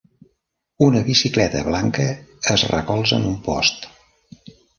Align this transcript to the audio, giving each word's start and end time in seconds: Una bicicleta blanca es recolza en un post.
Una 0.85 1.03
bicicleta 1.09 1.61
blanca 1.67 2.07
es 2.55 2.65
recolza 2.73 3.21
en 3.21 3.29
un 3.35 3.37
post. 3.51 3.87